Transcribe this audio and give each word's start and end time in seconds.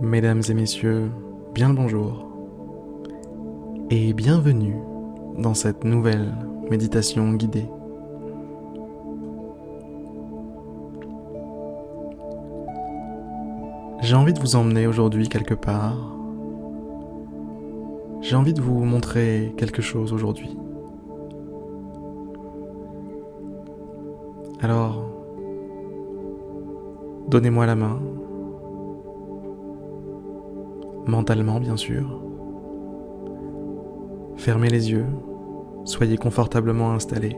Mesdames 0.00 0.42
et 0.48 0.54
messieurs, 0.54 1.10
bien 1.54 1.70
le 1.70 1.74
bonjour 1.74 2.30
et 3.90 4.12
bienvenue 4.12 4.76
dans 5.36 5.54
cette 5.54 5.82
nouvelle 5.82 6.32
méditation 6.70 7.32
guidée. 7.32 7.66
J'ai 14.02 14.14
envie 14.14 14.32
de 14.32 14.38
vous 14.38 14.54
emmener 14.54 14.86
aujourd'hui 14.86 15.28
quelque 15.28 15.54
part. 15.54 16.16
J'ai 18.20 18.36
envie 18.36 18.54
de 18.54 18.62
vous 18.62 18.84
montrer 18.84 19.52
quelque 19.56 19.82
chose 19.82 20.12
aujourd'hui. 20.12 20.56
Alors, 24.60 25.04
donnez-moi 27.26 27.66
la 27.66 27.74
main, 27.74 27.98
mentalement 31.08 31.58
bien 31.58 31.76
sûr. 31.76 32.22
Fermez 34.36 34.68
les 34.68 34.92
yeux, 34.92 35.06
soyez 35.84 36.16
confortablement 36.16 36.92
installés. 36.92 37.36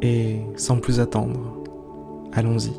Et 0.00 0.40
sans 0.56 0.78
plus 0.78 1.00
attendre, 1.00 1.62
allons-y. 2.32 2.72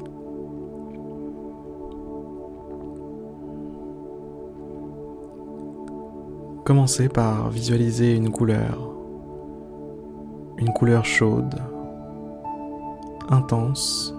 Commencez 6.64 7.10
par 7.10 7.50
visualiser 7.50 8.16
une 8.16 8.32
couleur, 8.32 8.92
une 10.58 10.74
couleur 10.74 11.06
chaude, 11.06 11.56
intense, 13.30 14.16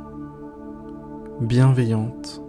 bienveillante. 1.40 2.45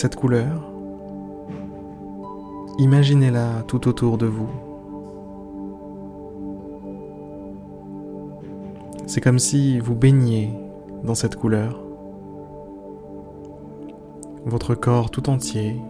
Cette 0.00 0.14
couleur, 0.14 0.62
imaginez-la 2.78 3.64
tout 3.66 3.88
autour 3.88 4.16
de 4.16 4.26
vous. 4.26 4.48
C'est 9.08 9.20
comme 9.20 9.40
si 9.40 9.80
vous 9.80 9.96
baigniez 9.96 10.52
dans 11.02 11.16
cette 11.16 11.34
couleur 11.34 11.82
votre 14.46 14.76
corps 14.76 15.10
tout 15.10 15.28
entier 15.28 15.82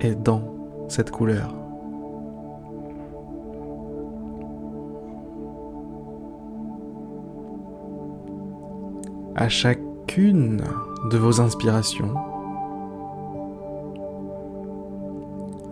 est 0.00 0.14
dans 0.14 0.42
cette 0.88 1.10
couleur. 1.10 1.63
À 9.44 9.50
chacune 9.50 10.62
de 11.10 11.18
vos 11.18 11.38
inspirations, 11.38 12.14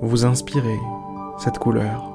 vous 0.03 0.27
inspirez 0.27 0.78
cette 1.39 1.56
couleur. 1.56 2.12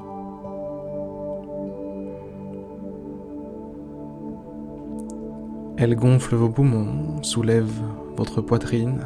Elle 5.78 5.96
gonfle 5.96 6.36
vos 6.36 6.48
poumons, 6.48 7.20
soulève 7.24 7.82
votre 8.16 8.40
poitrine, 8.40 9.00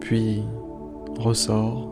puis 0.00 0.42
ressort. 1.20 1.91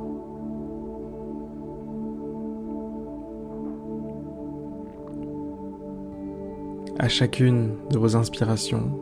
À 7.03 7.09
chacune 7.09 7.77
de 7.89 7.97
vos 7.97 8.15
inspirations, 8.15 8.93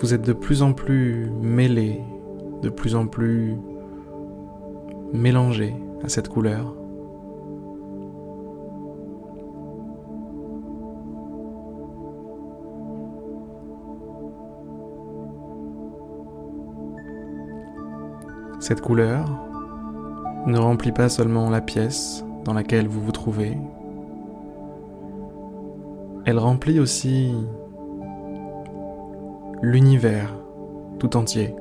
vous 0.00 0.12
êtes 0.12 0.22
de 0.22 0.32
plus 0.32 0.60
en 0.60 0.72
plus 0.72 1.30
mêlé, 1.40 2.02
de 2.62 2.68
plus 2.68 2.96
en 2.96 3.06
plus 3.06 3.54
mélangé 5.12 5.72
à 6.02 6.08
cette 6.08 6.28
couleur. 6.28 6.74
Cette 18.58 18.80
couleur 18.80 19.26
ne 20.48 20.58
remplit 20.58 20.90
pas 20.90 21.08
seulement 21.08 21.50
la 21.50 21.60
pièce 21.60 22.24
dans 22.44 22.52
laquelle 22.52 22.88
vous 22.88 23.00
vous 23.00 23.12
trouvez, 23.12 23.56
elle 26.30 26.38
remplit 26.38 26.78
aussi 26.78 27.34
l'univers 29.62 30.32
tout 31.00 31.16
entier. 31.16 31.56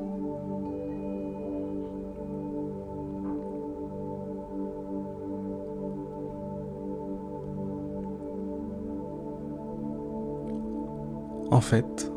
En 11.50 11.62
fait, 11.62 12.12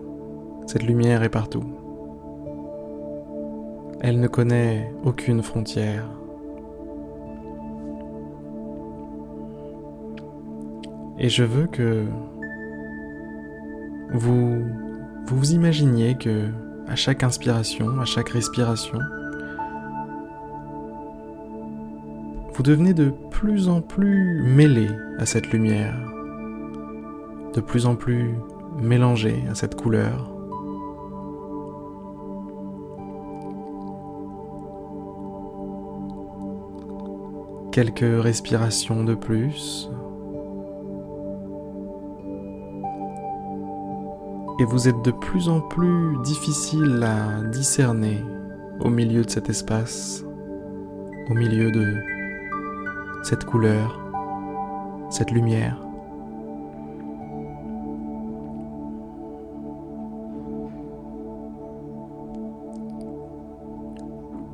cette 0.67 0.83
lumière 0.83 1.23
est 1.23 1.31
partout. 1.31 1.65
Elle 4.03 4.21
ne 4.21 4.29
connaît 4.29 4.93
aucune 5.05 5.43
frontière. 5.43 6.07
Et 11.19 11.31
je 11.31 11.45
veux 11.45 11.67
que 11.67 12.05
vous 14.13 14.65
vous 15.27 15.53
imaginiez 15.53 16.17
que 16.17 16.49
à 16.89 16.97
chaque 16.97 17.23
inspiration, 17.23 18.01
à 18.01 18.05
chaque 18.05 18.31
respiration, 18.31 18.99
vous 22.55 22.63
devenez 22.63 22.93
de 22.95 23.13
plus 23.31 23.69
en 23.69 23.81
plus 23.81 24.43
mêlé 24.43 24.89
à 25.19 25.27
cette 25.27 25.53
lumière, 25.53 25.97
de 27.55 27.61
plus 27.61 27.87
en 27.87 27.97
plus 27.97 28.35
mélangé 28.79 29.43
à 29.51 29.55
cette 29.55 29.75
couleur. 29.75 30.33
quelques 37.73 38.23
respirations 38.23 39.03
de 39.03 39.15
plus. 39.15 39.91
Et 44.59 44.65
vous 44.65 44.89
êtes 44.89 45.03
de 45.03 45.11
plus 45.11 45.49
en 45.49 45.61
plus 45.61 46.17
difficile 46.23 47.03
à 47.03 47.43
discerner 47.43 48.23
au 48.81 48.91
milieu 48.91 49.25
de 49.25 49.31
cet 49.31 49.49
espace, 49.49 50.25
au 51.31 51.35
milieu 51.35 51.71
de 51.71 51.97
cette 53.23 53.45
couleur, 53.45 54.01
cette 55.11 55.31
lumière. 55.31 55.79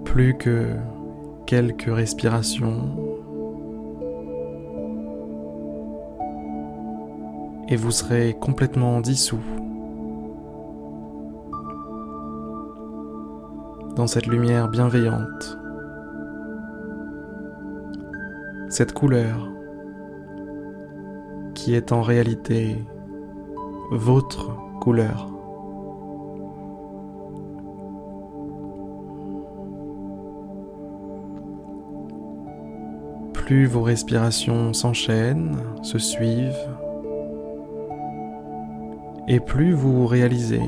Plus 0.04 0.37
que 0.37 0.76
quelques 1.47 1.91
respirations 1.94 2.97
et 7.69 7.76
vous 7.76 7.91
serez 7.91 8.34
complètement 8.41 9.00
dissous 9.00 9.42
dans 13.99 14.06
cette 14.06 14.27
lumière 14.27 14.69
bienveillante, 14.69 15.59
cette 18.69 18.93
couleur 18.93 19.50
qui 21.53 21.75
est 21.75 21.91
en 21.91 22.03
réalité 22.03 22.77
votre 23.91 24.56
couleur. 24.81 25.29
Plus 33.33 33.67
vos 33.67 33.83
respirations 33.83 34.73
s'enchaînent, 34.75 35.56
se 35.83 35.99
suivent, 35.99 36.55
et 39.27 39.41
plus 39.41 39.73
vous 39.73 40.06
réalisez 40.06 40.62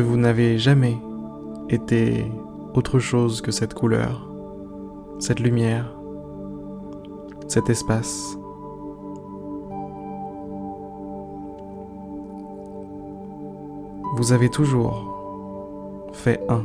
vous 0.00 0.16
n'avez 0.16 0.58
jamais 0.58 0.98
été 1.68 2.30
autre 2.74 2.98
chose 2.98 3.40
que 3.40 3.50
cette 3.50 3.74
couleur, 3.74 4.30
cette 5.18 5.40
lumière, 5.40 5.94
cet 7.48 7.70
espace. 7.70 8.38
vous 14.18 14.32
avez 14.32 14.48
toujours 14.48 16.10
fait 16.12 16.40
un 16.48 16.64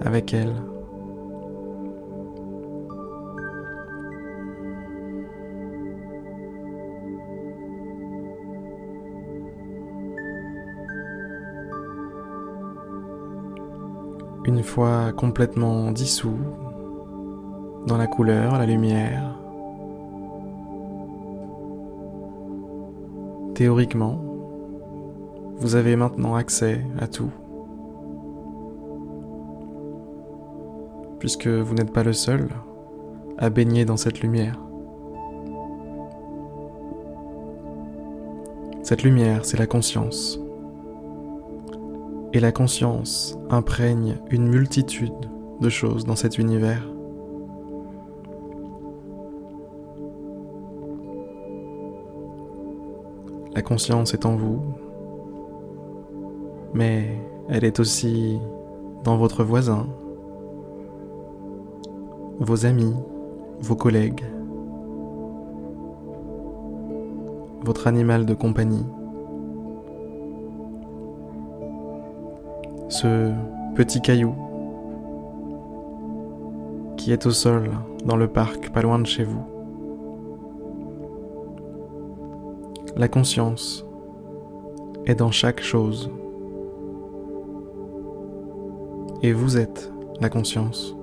avec 0.00 0.32
elle. 0.32 0.69
Une 14.46 14.62
fois 14.62 15.12
complètement 15.12 15.92
dissous 15.92 16.38
dans 17.86 17.98
la 17.98 18.06
couleur, 18.06 18.58
la 18.58 18.64
lumière, 18.64 19.38
théoriquement, 23.54 24.18
vous 25.58 25.74
avez 25.74 25.94
maintenant 25.94 26.34
accès 26.36 26.80
à 26.98 27.06
tout. 27.06 27.30
Puisque 31.18 31.46
vous 31.46 31.74
n'êtes 31.74 31.92
pas 31.92 32.02
le 32.02 32.14
seul 32.14 32.48
à 33.36 33.50
baigner 33.50 33.84
dans 33.84 33.98
cette 33.98 34.20
lumière. 34.22 34.58
Cette 38.82 39.02
lumière, 39.02 39.44
c'est 39.44 39.58
la 39.58 39.66
conscience. 39.66 40.40
Et 42.32 42.38
la 42.38 42.52
conscience 42.52 43.36
imprègne 43.50 44.18
une 44.30 44.46
multitude 44.46 45.12
de 45.60 45.68
choses 45.68 46.04
dans 46.04 46.14
cet 46.14 46.38
univers. 46.38 46.86
La 53.52 53.62
conscience 53.62 54.14
est 54.14 54.26
en 54.26 54.36
vous, 54.36 54.62
mais 56.72 57.18
elle 57.48 57.64
est 57.64 57.80
aussi 57.80 58.38
dans 59.02 59.16
votre 59.16 59.42
voisin, 59.42 59.88
vos 62.38 62.64
amis, 62.64 62.94
vos 63.60 63.74
collègues, 63.74 64.24
votre 67.64 67.88
animal 67.88 68.24
de 68.24 68.34
compagnie. 68.34 68.86
Ce 72.90 73.32
petit 73.76 74.00
caillou 74.00 74.34
qui 76.96 77.12
est 77.12 77.24
au 77.24 77.30
sol 77.30 77.70
dans 78.04 78.16
le 78.16 78.26
parc 78.26 78.70
pas 78.70 78.82
loin 78.82 78.98
de 78.98 79.06
chez 79.06 79.22
vous. 79.22 79.44
La 82.96 83.06
conscience 83.06 83.86
est 85.06 85.14
dans 85.14 85.30
chaque 85.30 85.62
chose. 85.62 86.10
Et 89.22 89.32
vous 89.32 89.56
êtes 89.56 89.92
la 90.20 90.28
conscience. 90.28 90.96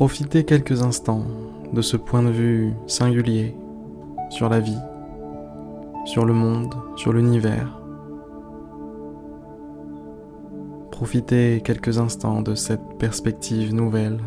Profitez 0.00 0.44
quelques 0.44 0.80
instants 0.80 1.26
de 1.74 1.82
ce 1.82 1.98
point 1.98 2.22
de 2.22 2.30
vue 2.30 2.72
singulier 2.86 3.54
sur 4.30 4.48
la 4.48 4.58
vie, 4.58 4.78
sur 6.06 6.24
le 6.24 6.32
monde, 6.32 6.74
sur 6.96 7.12
l'univers. 7.12 7.78
Profitez 10.90 11.60
quelques 11.62 11.98
instants 11.98 12.40
de 12.40 12.54
cette 12.54 12.80
perspective 12.98 13.74
nouvelle. 13.74 14.20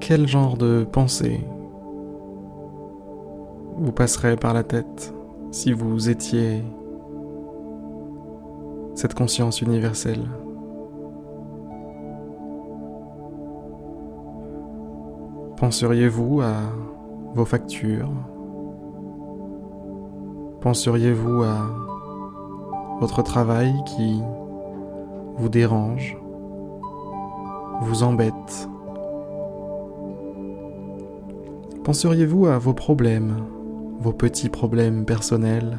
Quel 0.00 0.26
genre 0.26 0.56
de 0.56 0.86
pensée 0.90 1.44
passerait 3.96 4.36
par 4.36 4.52
la 4.52 4.62
tête 4.62 5.14
si 5.50 5.72
vous 5.72 6.10
étiez 6.10 6.62
cette 8.94 9.14
conscience 9.14 9.62
universelle. 9.62 10.28
Penseriez-vous 15.56 16.42
à 16.42 16.56
vos 17.34 17.46
factures? 17.46 18.12
Penseriez-vous 20.60 21.42
à 21.42 21.66
votre 23.00 23.22
travail 23.22 23.72
qui 23.86 24.20
vous 25.38 25.48
dérange, 25.48 26.18
vous 27.80 28.02
embête? 28.02 28.68
Penseriez-vous 31.82 32.46
à 32.46 32.58
vos 32.58 32.74
problèmes? 32.74 33.55
Vos 33.98 34.12
petits 34.12 34.48
problèmes 34.48 35.04
personnels. 35.04 35.78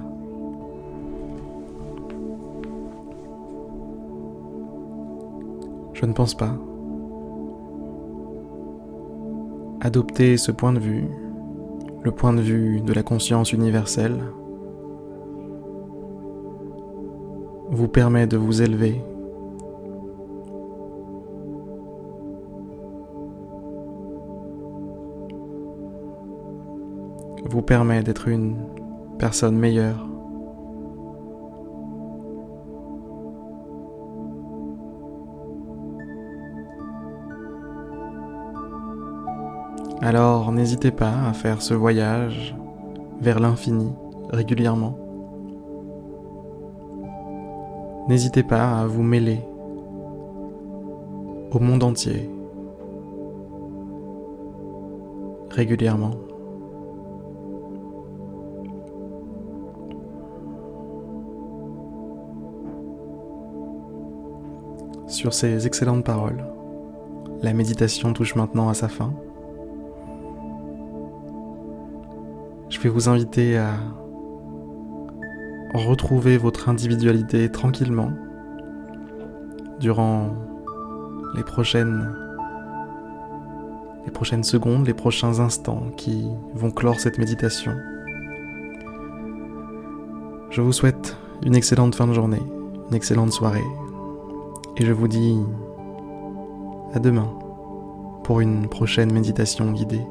Je 5.93 6.05
ne 6.05 6.13
pense 6.13 6.35
pas. 6.35 6.55
Adopter 9.81 10.37
ce 10.37 10.51
point 10.51 10.73
de 10.73 10.79
vue, 10.79 11.07
le 12.03 12.11
point 12.11 12.33
de 12.33 12.41
vue 12.41 12.81
de 12.81 12.93
la 12.93 13.03
conscience 13.03 13.51
universelle, 13.51 14.19
vous 17.69 17.87
permet 17.87 18.27
de 18.27 18.37
vous 18.37 18.61
élever 18.61 19.01
vous 27.45 27.61
permet 27.61 28.03
d'être 28.03 28.27
une 28.27 28.57
personne 29.17 29.57
meilleure. 29.57 30.07
Alors 40.01 40.51
n'hésitez 40.51 40.91
pas 40.91 41.13
à 41.27 41.33
faire 41.33 41.61
ce 41.61 41.73
voyage 41.73 42.55
vers 43.19 43.39
l'infini 43.39 43.91
régulièrement. 44.29 44.97
N'hésitez 48.07 48.43
pas 48.43 48.79
à 48.79 48.87
vous 48.87 49.03
mêler 49.03 49.41
au 51.51 51.59
monde 51.59 51.83
entier 51.83 52.29
régulièrement. 55.49 56.26
Sur 65.07 65.33
ces 65.33 65.65
excellentes 65.65 66.03
paroles, 66.03 66.43
la 67.41 67.53
méditation 67.53 68.11
touche 68.11 68.35
maintenant 68.35 68.67
à 68.67 68.73
sa 68.73 68.89
fin. 68.89 69.13
Je 72.67 72.77
vais 72.81 72.89
vous 72.89 73.07
inviter 73.07 73.57
à 73.57 73.73
retrouver 75.73 76.37
votre 76.37 76.67
individualité 76.67 77.49
tranquillement 77.49 78.11
durant 79.79 80.35
les 81.35 81.43
prochaines 81.43 82.13
les 84.05 84.11
prochaines 84.11 84.43
secondes, 84.43 84.87
les 84.87 84.93
prochains 84.93 85.39
instants 85.39 85.83
qui 85.95 86.27
vont 86.53 86.71
clore 86.71 86.99
cette 86.99 87.17
méditation. 87.17 87.73
Je 90.49 90.61
vous 90.61 90.73
souhaite 90.73 91.15
une 91.45 91.55
excellente 91.55 91.95
fin 91.95 92.07
de 92.07 92.13
journée, 92.13 92.41
une 92.89 92.95
excellente 92.95 93.31
soirée, 93.31 93.65
et 94.79 94.85
je 94.85 94.91
vous 94.91 95.07
dis 95.07 95.39
à 96.93 96.99
demain 96.99 97.33
pour 98.23 98.41
une 98.41 98.67
prochaine 98.67 99.11
méditation 99.11 99.71
guidée. 99.71 100.05